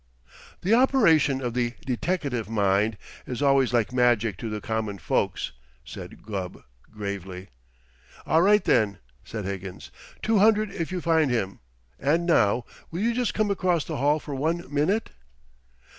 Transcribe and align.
"The 0.61 0.73
operation 0.73 1.41
of 1.43 1.53
the 1.53 1.73
deteckative 1.85 2.49
mind 2.49 2.97
is 3.27 3.39
always 3.43 3.71
like 3.71 3.93
magic 3.93 4.35
to 4.37 4.49
the 4.49 4.59
common 4.59 4.97
folks," 4.97 5.51
said 5.85 6.23
Gubb 6.23 6.63
gravely. 6.91 7.49
"All 8.25 8.41
right, 8.41 8.63
then," 8.63 8.97
said 9.23 9.45
Higgins. 9.45 9.91
"Two 10.23 10.39
hundred 10.39 10.71
if 10.71 10.91
you 10.91 11.01
find 11.01 11.29
him. 11.29 11.59
And 11.99 12.25
now, 12.25 12.65
will 12.89 13.01
you 13.01 13.13
just 13.13 13.35
come 13.35 13.51
across 13.51 13.85
the 13.85 13.97
hall 13.97 14.19
for 14.19 14.33
one 14.33 14.65
minute?" 14.73 15.11